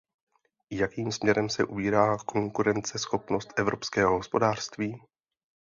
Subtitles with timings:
[0.71, 5.01] Jakým směrem se ubírá konkurenceschopnost evropského hospodářství?